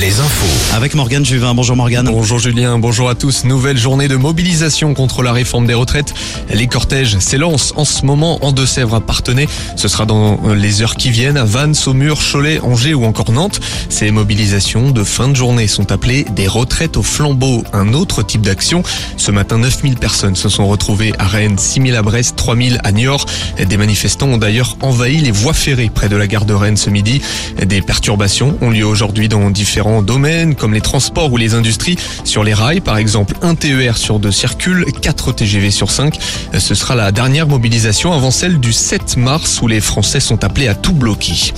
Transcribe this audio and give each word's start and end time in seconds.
les 0.00 0.18
infos. 0.18 0.74
Avec 0.74 0.94
Morgane 0.94 1.24
Juvin. 1.24 1.54
Bonjour 1.54 1.76
Morgane. 1.76 2.06
Bonjour 2.06 2.40
Julien, 2.40 2.80
bonjour 2.80 3.08
à 3.08 3.14
tous. 3.14 3.44
Nouvelle 3.44 3.78
journée 3.78 4.08
de 4.08 4.16
mobilisation 4.16 4.94
contre 4.94 5.22
la 5.22 5.32
réforme 5.32 5.64
des 5.68 5.74
retraites. 5.74 6.12
Les 6.52 6.66
cortèges 6.66 7.16
s'élancent 7.18 7.72
en 7.76 7.84
ce 7.84 8.04
moment 8.04 8.44
en 8.44 8.50
Deux-Sèvres 8.50 8.96
à 8.96 9.00
Partenay. 9.00 9.46
Ce 9.76 9.86
sera 9.86 10.06
dans 10.06 10.40
les 10.54 10.82
heures 10.82 10.96
qui 10.96 11.10
viennent 11.10 11.36
à 11.36 11.44
Vannes, 11.44 11.74
Saumur, 11.74 12.18
Cholet, 12.20 12.58
Angers 12.62 12.94
ou 12.94 13.04
encore 13.04 13.30
Nantes. 13.30 13.60
Ces 13.90 14.10
mobilisations 14.10 14.90
de 14.90 15.04
fin 15.04 15.28
de 15.28 15.36
journée 15.36 15.68
sont 15.68 15.92
appelées 15.92 16.24
des 16.34 16.48
retraites 16.48 16.96
au 16.96 17.04
flambeau, 17.04 17.62
un 17.72 17.92
autre 17.92 18.24
type 18.24 18.42
d'action. 18.42 18.82
Ce 19.18 19.30
matin, 19.30 19.58
9000 19.58 19.98
personnes 19.98 20.34
se 20.34 20.48
sont 20.48 20.66
retrouvées 20.66 21.12
à 21.20 21.28
Rennes, 21.28 21.58
6000 21.58 21.94
à 21.94 22.02
Brest, 22.02 22.34
3000 22.34 22.80
à 22.82 22.90
Niort. 22.90 23.26
Des 23.64 23.76
manifestants 23.76 24.26
ont 24.26 24.38
d'ailleurs 24.38 24.76
envahi 24.80 25.18
les 25.18 25.30
voies 25.30 25.54
ferrées 25.54 25.92
près 25.94 26.08
de 26.08 26.16
la 26.16 26.26
gare 26.26 26.44
de 26.44 26.54
Rennes 26.54 26.76
ce 26.76 26.90
midi. 26.90 27.22
Des 27.64 27.82
perturbations 27.82 28.58
ont 28.60 28.70
lieu 28.70 28.84
aujourd'hui 28.84 29.11
dans 29.12 29.50
différents 29.50 30.02
domaines 30.02 30.54
comme 30.54 30.72
les 30.72 30.80
transports 30.80 31.30
ou 31.32 31.36
les 31.36 31.54
industries. 31.54 31.96
Sur 32.24 32.44
les 32.44 32.54
rails, 32.54 32.80
par 32.80 32.96
exemple, 32.96 33.34
un 33.42 33.54
TER 33.54 33.98
sur 33.98 34.18
deux 34.18 34.32
circule, 34.32 34.86
4 35.00 35.32
TGV 35.32 35.70
sur 35.70 35.90
5. 35.90 36.18
Ce 36.58 36.74
sera 36.74 36.94
la 36.94 37.12
dernière 37.12 37.46
mobilisation 37.46 38.12
avant 38.12 38.30
celle 38.30 38.58
du 38.58 38.72
7 38.72 39.18
mars 39.18 39.60
où 39.60 39.68
les 39.68 39.80
Français 39.80 40.20
sont 40.20 40.44
appelés 40.44 40.68
à 40.68 40.74
tout 40.74 40.94
bloquer. 40.94 41.52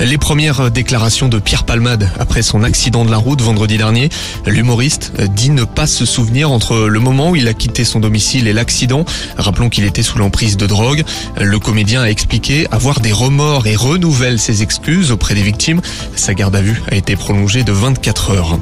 Les 0.00 0.18
premières 0.18 0.70
déclarations 0.70 1.28
de 1.28 1.38
Pierre 1.38 1.64
Palmade 1.64 2.08
après 2.20 2.42
son 2.42 2.62
accident 2.62 3.04
de 3.04 3.10
la 3.10 3.16
route 3.16 3.40
vendredi 3.40 3.78
dernier. 3.78 4.10
L'humoriste 4.46 5.12
dit 5.34 5.50
ne 5.50 5.64
pas 5.64 5.86
se 5.86 6.04
souvenir 6.04 6.52
entre 6.52 6.78
le 6.78 7.00
moment 7.00 7.30
où 7.30 7.36
il 7.36 7.48
a 7.48 7.54
quitté 7.54 7.84
son 7.84 8.00
domicile 8.00 8.46
et 8.48 8.52
l'accident. 8.52 9.04
Rappelons 9.38 9.70
qu'il 9.70 9.84
était 9.84 10.02
sous 10.02 10.18
l'emprise 10.18 10.56
de 10.56 10.66
drogue. 10.66 11.04
Le 11.40 11.58
comédien 11.58 12.02
a 12.02 12.10
expliqué 12.10 12.66
avoir 12.70 13.00
des 13.00 13.12
remords 13.12 13.66
et 13.66 13.76
renouvelle 13.76 14.38
ses 14.38 14.62
excuses 14.62 15.10
auprès 15.10 15.34
des 15.34 15.42
victimes. 15.42 15.80
Sa 16.14 16.34
garde 16.34 16.54
à 16.54 16.60
vue 16.60 16.82
a 16.90 16.94
été 16.98 17.16
prolongée 17.16 17.62
de 17.62 17.72
24 17.72 18.30
heures. 18.32 18.58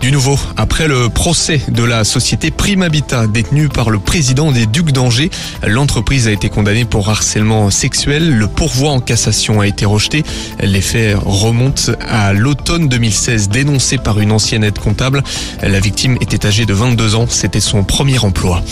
Du 0.00 0.12
nouveau, 0.12 0.38
après 0.56 0.86
le 0.86 1.08
procès 1.08 1.60
de 1.68 1.82
la 1.82 2.04
société 2.04 2.50
Primabita 2.50 3.26
détenue 3.26 3.68
par 3.68 3.90
le 3.90 3.98
président 3.98 4.52
des 4.52 4.66
Ducs 4.66 4.92
d'Angers, 4.92 5.30
l'entreprise 5.66 6.28
a 6.28 6.30
été 6.30 6.50
condamnée 6.50 6.84
pour 6.84 7.08
harcèlement 7.08 7.70
sexuel. 7.70 8.36
Le 8.36 8.46
pourvoi 8.46 8.90
en 8.90 9.00
cassation 9.00 9.60
a 9.60 9.66
été 9.66 9.86
rejeté. 9.86 10.22
Les 10.62 10.82
faits 10.82 11.16
remontent 11.24 11.92
à 12.06 12.32
l'automne 12.32 12.88
2016, 12.88 13.48
dénoncé 13.48 13.98
par 13.98 14.20
une 14.20 14.32
ancienne 14.32 14.64
aide 14.64 14.78
comptable. 14.78 15.24
La 15.62 15.80
victime 15.80 16.16
était 16.20 16.46
âgée 16.46 16.66
de 16.66 16.74
22 16.74 17.14
ans, 17.14 17.26
c'était 17.28 17.60
son 17.60 17.82
premier 17.82 18.18
emploi. 18.18 18.62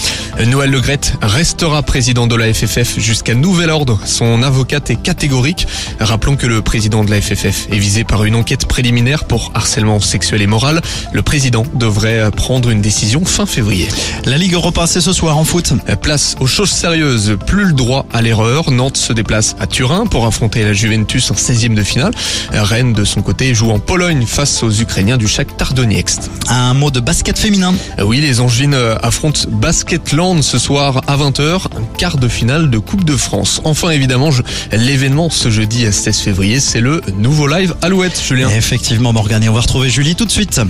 Noël 0.47 0.70
Legrette 0.70 1.14
restera 1.23 1.83
président 1.83 2.27
de 2.27 2.36
la 2.36 2.53
FFF 2.53 3.01
jusqu'à 3.01 3.34
nouvel 3.34 3.70
ordre. 3.70 3.98
Son 4.05 4.42
avocate 4.42 4.91
est 4.91 5.03
catégorique. 5.03 5.67
Rappelons 6.01 6.36
que 6.36 6.47
le 6.47 6.61
président 6.61 7.03
de 7.03 7.11
la 7.11 7.20
FFF 7.20 7.69
est 7.73 7.78
visé 7.78 8.05
par 8.05 8.25
une 8.25 8.34
enquête 8.34 8.67
préliminaire 8.67 9.05
pour 9.14 9.52
harcèlement 9.54 10.00
sexuel 10.00 10.42
et 10.42 10.46
moral. 10.46 10.80
Le 11.12 11.22
président 11.22 11.64
devrait 11.74 12.30
prendre 12.32 12.70
une 12.70 12.80
décision 12.80 13.24
fin 13.24 13.46
février. 13.46 13.88
La 14.24 14.36
Ligue 14.36 14.54
Europa, 14.54 14.86
c'est 14.86 15.00
ce 15.00 15.12
soir 15.12 15.38
en 15.38 15.44
foot. 15.44 15.72
Place 16.02 16.34
aux 16.40 16.46
choses 16.46 16.70
sérieuses, 16.70 17.36
plus 17.46 17.66
le 17.66 17.72
droit 17.72 18.06
à 18.12 18.20
l'erreur. 18.22 18.70
Nantes 18.72 18.96
se 18.96 19.12
déplace 19.12 19.54
à 19.60 19.66
Turin 19.66 20.06
pour 20.06 20.27
affronter 20.27 20.64
la 20.64 20.72
Juventus 20.72 21.30
en 21.30 21.34
16e 21.34 21.74
de 21.74 21.82
finale. 21.82 22.12
Rennes, 22.52 22.92
de 22.92 23.04
son 23.04 23.22
côté, 23.22 23.54
joue 23.54 23.70
en 23.70 23.78
Pologne 23.78 24.24
face 24.27 24.62
aux 24.62 24.70
Ukrainiens 24.72 25.16
du 25.16 25.28
Shakhtar 25.28 25.72
Donetsk. 25.72 26.18
Un 26.48 26.74
mot 26.74 26.90
de 26.90 27.00
basket 27.00 27.38
féminin. 27.38 27.74
Oui, 28.02 28.20
les 28.20 28.40
Angevines 28.40 28.77
affrontent 29.02 29.42
Basketland 29.50 30.42
ce 30.42 30.58
soir 30.58 31.02
à 31.06 31.16
20h, 31.16 31.66
un 31.77 31.96
quart 31.98 32.16
de 32.18 32.28
finale 32.28 32.70
de 32.70 32.78
Coupe 32.78 33.04
de 33.04 33.16
France. 33.16 33.60
Enfin, 33.64 33.90
évidemment, 33.90 34.30
je- 34.30 34.42
l'événement 34.72 35.30
ce 35.30 35.50
jeudi 35.50 35.84
16 35.92 36.18
février, 36.18 36.60
c'est 36.60 36.80
le 36.80 37.02
nouveau 37.18 37.46
live 37.46 37.74
Alouette, 37.82 38.20
Julien. 38.27 38.48
Effectivement 38.48 38.95
Morgane. 38.98 39.42
Et 39.44 39.48
on 39.48 39.52
va 39.52 39.61
retrouver 39.61 39.91
Julie 39.91 40.14
tout 40.14 40.25
de 40.25 40.30
suite. 40.30 40.61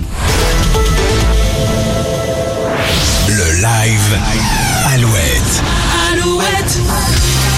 Le 3.27 3.61
live 3.61 4.17
Alouette. 4.93 5.63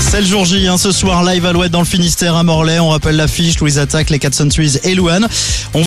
C'est 0.10 0.22
le 0.22 0.26
jour 0.26 0.44
J, 0.44 0.68
hein, 0.68 0.80
ce 0.80 0.92
soir 0.92 1.24
live 1.24 1.46
Alouette 1.46 1.72
dans 1.72 1.82
le 1.82 1.86
Finistère 1.86 2.36
à 2.36 2.42
Morlaix. 2.42 2.80
On 2.80 2.90
rappelle 2.90 3.16
l'affiche, 3.16 3.60
Louise 3.60 3.78
Attaque, 3.78 4.10
les 4.10 4.18
4 4.18 4.34
Centuries 4.34 4.78
et 4.84 4.96
Louane. 4.96 5.28
On 5.76 5.78